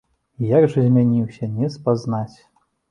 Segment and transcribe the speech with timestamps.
[0.39, 2.37] А як жа змяніўся, не спазнаць!